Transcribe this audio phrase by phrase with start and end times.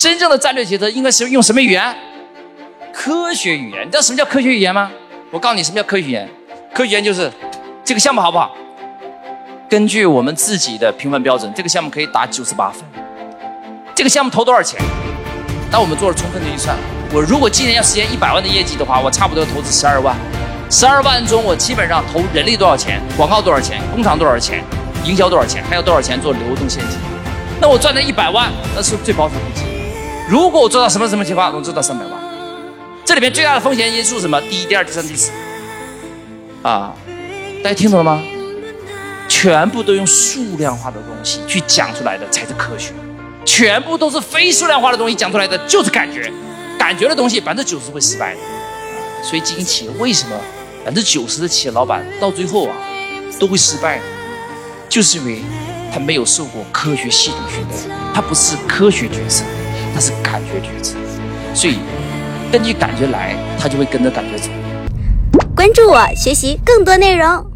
[0.00, 1.94] 真正的战略决策应该是用什么语言？
[2.90, 3.86] 科学语言。
[3.86, 4.90] 你知道什么叫科学语言吗？
[5.30, 6.26] 我告诉你什么叫科学语言。
[6.72, 7.30] 科学语言就是
[7.84, 8.56] 这个项目好不好？
[9.68, 12.82] 根据我们自己的评分标准，这个项目可以打九十八分。
[13.94, 14.80] 这个项目投多少钱？
[15.70, 16.74] 那我们做了充分的预算。
[17.12, 20.16] 我如果今年要实现一百万的业绩的话，我差不多投资十二万。
[20.70, 24.64] 十二万中，我基本上投人力多少钱，广告多少钱，工厂多少钱，
[25.04, 26.98] 营销多少钱，还有多少钱做流动现金。
[27.60, 29.69] 那我赚了一百万，那是最保守估计。
[30.30, 32.12] 如果我做到什么什么情况，能做到三百万？
[33.04, 34.40] 这里面最大的风险因素是什么？
[34.42, 35.32] 第一、第二、第三、第四。
[36.62, 36.94] 啊，
[37.64, 38.22] 大家听懂了吗？
[39.28, 42.92] 全部都用数量化的东西去讲出来的才是科学。
[43.44, 46.32] 全部都是非数量化的东西讲出来的，就是感觉，
[46.78, 48.36] 感觉的东西百分之九十会失败。
[49.24, 50.36] 所以经营企业为什么
[50.84, 52.76] 百分之九十的企业老板到最后啊
[53.40, 54.00] 都会失败？
[54.88, 55.42] 就是因为
[55.92, 59.42] 他没有受过科学系统训练，他不是科学决策，
[59.94, 60.96] 他是感觉决策。
[61.54, 61.78] 所以
[62.52, 64.50] 根据感觉来，他就会跟着感觉走。
[65.54, 67.49] 关注我，学习更多内容。